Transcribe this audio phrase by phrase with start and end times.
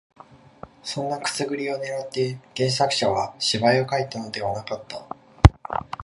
[0.81, 5.05] そんなくすぐりを狙って原作者は芝居を書いたのではなかった